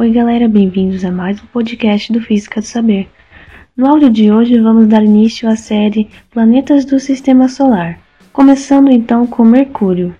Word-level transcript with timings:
Oi, 0.00 0.10
galera, 0.12 0.48
bem-vindos 0.48 1.04
a 1.04 1.12
mais 1.12 1.38
um 1.42 1.46
podcast 1.48 2.10
do 2.10 2.22
Física 2.22 2.62
do 2.62 2.66
Saber. 2.66 3.06
No 3.76 3.86
áudio 3.86 4.08
de 4.08 4.32
hoje 4.32 4.58
vamos 4.58 4.86
dar 4.86 5.04
início 5.04 5.46
à 5.46 5.54
série 5.56 6.08
Planetas 6.30 6.86
do 6.86 6.98
Sistema 6.98 7.48
Solar, 7.48 8.00
começando 8.32 8.90
então 8.90 9.26
com 9.26 9.44
Mercúrio. 9.44 10.16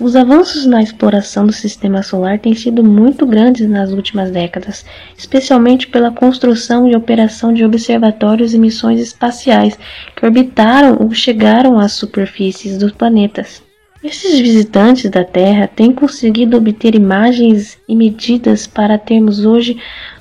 Os 0.00 0.16
avanços 0.16 0.66
na 0.66 0.82
exploração 0.82 1.46
do 1.46 1.52
sistema 1.52 2.02
solar 2.02 2.40
têm 2.40 2.52
sido 2.52 2.82
muito 2.82 3.24
grandes 3.24 3.68
nas 3.68 3.92
últimas 3.92 4.28
décadas, 4.28 4.84
especialmente 5.16 5.86
pela 5.86 6.10
construção 6.10 6.88
e 6.88 6.96
operação 6.96 7.54
de 7.54 7.64
observatórios 7.64 8.52
e 8.52 8.58
missões 8.58 9.00
espaciais 9.00 9.78
que 10.16 10.26
orbitaram 10.26 10.96
ou 11.00 11.14
chegaram 11.14 11.78
às 11.78 11.92
superfícies 11.92 12.76
dos 12.76 12.90
planetas. 12.90 13.62
Esses 14.02 14.38
visitantes 14.40 15.08
da 15.08 15.24
Terra 15.24 15.68
têm 15.68 15.92
conseguido 15.92 16.56
obter 16.56 16.96
imagens 16.96 17.78
e 17.88 17.94
medidas 17.94 18.66
para 18.66 18.98
termos 18.98 19.46
hoje 19.46 19.78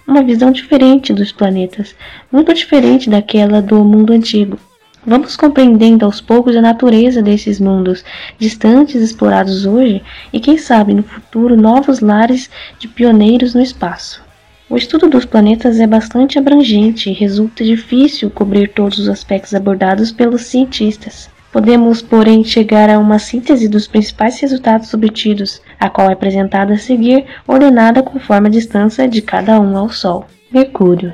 uma 0.08 0.22
visão 0.22 0.52
diferente 0.52 1.12
dos 1.12 1.32
planetas, 1.32 1.96
muito 2.32 2.54
diferente 2.54 3.10
daquela 3.10 3.60
do 3.60 3.84
mundo 3.84 4.14
antigo. 4.14 4.60
Vamos 5.06 5.36
compreendendo 5.36 6.06
aos 6.06 6.22
poucos 6.22 6.56
a 6.56 6.62
natureza 6.62 7.22
desses 7.22 7.60
mundos 7.60 8.06
distantes 8.40 9.02
explorados 9.02 9.66
hoje 9.66 10.02
e, 10.32 10.40
quem 10.40 10.58
sabe, 10.58 10.94
no 10.94 11.04
futuro, 11.04 11.58
novos 11.58 12.00
lares 12.00 12.50
de 12.80 12.88
pioneiros 12.88 13.54
no 13.54 13.62
espaço. 13.62 14.24
O 14.70 14.78
estudo 14.78 15.10
dos 15.10 15.26
planetas 15.26 15.78
é 15.82 15.86
bastante 15.86 16.40
abrangente 16.40 17.10
e 17.10 17.14
resulta 17.14 17.66
difícil 17.66 18.30
cobrir 18.30 18.70
todos 18.70 18.98
os 18.98 19.10
aspectos 19.10 19.54
abordados 19.54 20.10
pelos 20.10 20.44
cientistas. 20.44 21.30
Podemos, 21.52 22.02
porém, 22.02 22.42
chegar 22.44 22.90
a 22.90 22.98
uma 22.98 23.20
síntese 23.20 23.68
dos 23.68 23.88
principais 23.88 24.40
resultados 24.40 24.92
obtidos, 24.94 25.62
a 25.80 25.90
qual 25.90 26.10
é 26.10 26.14
apresentada 26.14 26.74
a 26.74 26.78
seguir, 26.78 27.26
ordenada 27.46 28.02
conforme 28.02 28.48
a 28.48 28.52
distância 28.52 29.08
de 29.08 29.22
cada 29.22 29.60
um 29.60 29.78
ao 29.78 29.90
Sol. 29.90 30.26
Mercúrio. 30.50 31.14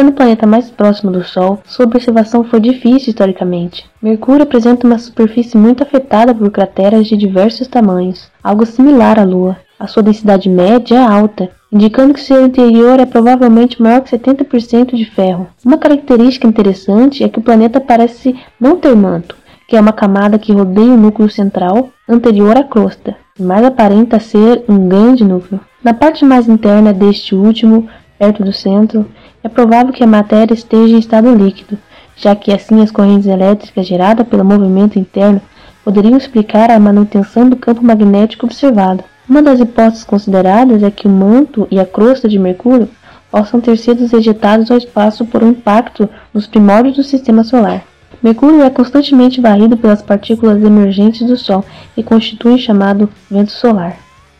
Sendo 0.00 0.12
o 0.12 0.14
planeta 0.14 0.46
mais 0.46 0.70
próximo 0.70 1.12
do 1.12 1.22
Sol, 1.22 1.60
sua 1.66 1.84
observação 1.84 2.42
foi 2.42 2.58
difícil 2.58 3.10
historicamente. 3.10 3.84
Mercúrio 4.00 4.44
apresenta 4.44 4.86
uma 4.86 4.96
superfície 4.96 5.58
muito 5.58 5.82
afetada 5.82 6.34
por 6.34 6.50
crateras 6.50 7.06
de 7.06 7.18
diversos 7.18 7.68
tamanhos, 7.68 8.30
algo 8.42 8.64
similar 8.64 9.20
à 9.20 9.24
Lua. 9.24 9.58
A 9.78 9.86
sua 9.86 10.02
densidade 10.02 10.48
média 10.48 10.94
é 10.94 11.04
alta, 11.04 11.50
indicando 11.70 12.14
que 12.14 12.20
seu 12.22 12.46
interior 12.46 12.98
é 12.98 13.04
provavelmente 13.04 13.82
maior 13.82 14.00
que 14.00 14.16
70% 14.16 14.96
de 14.96 15.04
ferro. 15.04 15.48
Uma 15.62 15.76
característica 15.76 16.48
interessante 16.48 17.22
é 17.22 17.28
que 17.28 17.38
o 17.38 17.42
planeta 17.42 17.78
parece 17.78 18.34
não 18.58 18.78
ter 18.78 18.96
manto, 18.96 19.36
que 19.68 19.76
é 19.76 19.80
uma 19.82 19.92
camada 19.92 20.38
que 20.38 20.50
rodeia 20.50 20.94
o 20.94 20.96
núcleo 20.96 21.28
central 21.28 21.90
anterior 22.08 22.56
à 22.56 22.64
crosta, 22.64 23.16
mais 23.38 23.62
aparenta 23.62 24.18
ser 24.18 24.64
um 24.66 24.88
grande 24.88 25.24
núcleo. 25.24 25.60
Na 25.82 25.94
parte 25.94 26.26
mais 26.26 26.46
interna 26.46 26.92
deste 26.92 27.34
último, 27.34 27.88
perto 28.20 28.44
do 28.44 28.52
centro, 28.52 29.06
é 29.42 29.48
provável 29.48 29.94
que 29.94 30.04
a 30.04 30.06
matéria 30.06 30.52
esteja 30.52 30.94
em 30.94 30.98
estado 30.98 31.34
líquido, 31.34 31.78
já 32.14 32.36
que 32.36 32.52
assim 32.52 32.82
as 32.82 32.90
correntes 32.90 33.26
elétricas 33.26 33.86
geradas 33.86 34.28
pelo 34.28 34.44
movimento 34.44 34.98
interno 34.98 35.40
poderiam 35.82 36.18
explicar 36.18 36.70
a 36.70 36.78
manutenção 36.78 37.48
do 37.48 37.56
campo 37.56 37.82
magnético 37.82 38.44
observado. 38.44 39.02
Uma 39.26 39.40
das 39.40 39.58
hipóteses 39.58 40.04
consideradas 40.04 40.82
é 40.82 40.90
que 40.90 41.06
o 41.06 41.10
manto 41.10 41.66
e 41.70 41.80
a 41.80 41.86
crosta 41.86 42.28
de 42.28 42.38
Mercúrio 42.38 42.90
possam 43.30 43.58
ter 43.58 43.78
sido 43.78 44.04
ejetados 44.14 44.70
ao 44.70 44.76
espaço 44.76 45.24
por 45.24 45.42
um 45.42 45.48
impacto 45.48 46.06
nos 46.34 46.46
primórdios 46.46 46.96
do 46.96 47.02
sistema 47.02 47.42
solar. 47.42 47.84
Mercúrio 48.22 48.60
é 48.60 48.68
constantemente 48.68 49.40
varrido 49.40 49.78
pelas 49.78 50.02
partículas 50.02 50.62
emergentes 50.62 51.26
do 51.26 51.38
Sol 51.38 51.64
e 51.96 52.02
constitui 52.02 52.56
o 52.56 52.58
chamado 52.58 53.08
vento 53.30 53.52
solar. 53.52 53.96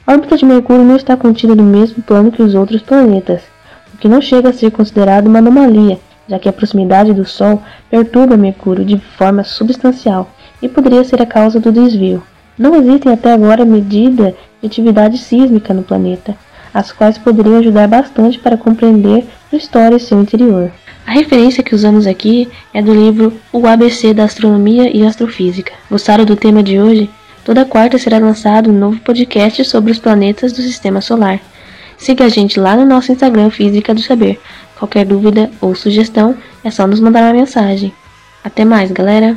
A 0.07 0.13
órbita 0.13 0.37
de 0.37 0.45
Mercúrio 0.45 0.85
não 0.85 0.97
está 0.97 1.17
contida 1.17 1.55
no 1.55 1.63
mesmo 1.63 2.03
plano 2.03 2.31
que 2.31 2.43
os 2.43 2.55
outros 2.55 2.83
planetas, 2.83 3.41
que 4.01 4.09
não 4.09 4.21
chega 4.21 4.49
a 4.49 4.53
ser 4.53 4.71
considerado 4.71 5.27
uma 5.27 5.39
anomalia, 5.39 6.01
já 6.29 6.39
que 6.39 6.49
a 6.49 6.53
proximidade 6.53 7.13
do 7.13 7.25
Sol 7.25 7.63
perturba 7.91 8.37
Mercúrio 8.37 8.85
de 8.85 8.99
forma 8.99 9.45
substancial 9.45 10.31
e 10.63 10.69
poderia 10.69 11.05
ser 11.05 11.21
a 11.21 11.27
causa 11.27 11.61
do 11.61 11.71
desvio. 11.71 12.23
Não 12.59 12.75
existem 12.75 13.13
até 13.13 13.33
agora 13.33 13.65
medidas 13.65 14.35
de 14.61 14.67
atividade 14.67 15.19
sísmica 15.19 15.73
no 15.73 15.83
planeta, 15.83 16.35
as 16.73 16.93
quais 16.93 17.19
poderiam 17.19 17.59
ajudar 17.59 17.89
bastante 17.89 18.39
para 18.39 18.57
compreender 18.57 19.27
sua 19.49 19.59
história 19.59 19.97
e 19.97 20.01
seu 20.01 20.21
interior. 20.21 20.71
A 21.07 21.13
referência 21.13 21.63
que 21.63 21.75
usamos 21.75 22.07
aqui 22.07 22.49
é 22.73 22.81
do 22.81 22.95
livro 22.95 23.33
O 23.53 23.67
ABC 23.67 24.15
da 24.15 24.25
Astronomia 24.25 24.95
e 24.95 25.05
Astrofísica. 25.05 25.73
Gostaram 25.91 26.25
do 26.25 26.37
tema 26.37 26.63
de 26.63 26.79
hoje? 26.79 27.11
Toda 27.45 27.65
quarta 27.65 27.99
será 27.99 28.19
lançado 28.19 28.71
um 28.71 28.79
novo 28.79 29.01
podcast 29.01 29.65
sobre 29.65 29.91
os 29.91 29.99
planetas 29.99 30.53
do 30.53 30.63
Sistema 30.63 31.01
Solar. 31.01 31.41
Siga 32.01 32.25
a 32.25 32.29
gente 32.31 32.59
lá 32.59 32.75
no 32.75 32.87
nosso 32.87 33.13
Instagram 33.13 33.51
Física 33.51 33.95
do 33.95 34.01
Saber. 34.01 34.41
Qualquer 34.79 35.05
dúvida 35.05 35.51
ou 35.61 35.75
sugestão 35.75 36.35
é 36.65 36.71
só 36.71 36.87
nos 36.87 36.99
mandar 36.99 37.25
uma 37.25 37.35
mensagem. 37.35 37.93
Até 38.43 38.65
mais, 38.65 38.91
galera! 38.91 39.37